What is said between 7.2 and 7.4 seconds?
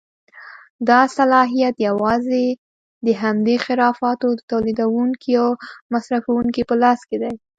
دی.